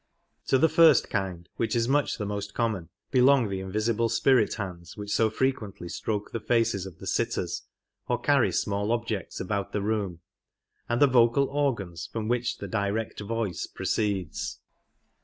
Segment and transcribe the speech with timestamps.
[0.47, 4.97] To the first kind, which is much the most common, belong the invisible spirit hands
[4.97, 7.61] which so frequently stroke the faces of the sitters
[8.07, 10.21] or carry small objects about the room,
[10.89, 14.57] and the vocal organs fi*om which the" direct voice" proceeds.